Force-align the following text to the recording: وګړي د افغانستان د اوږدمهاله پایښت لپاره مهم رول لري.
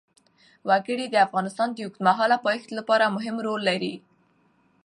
وګړي 0.69 1.05
د 1.09 1.15
افغانستان 1.25 1.69
د 1.73 1.77
اوږدمهاله 1.85 2.37
پایښت 2.45 2.69
لپاره 2.77 3.13
مهم 3.15 3.35
رول 3.47 3.61
لري. 3.69 3.93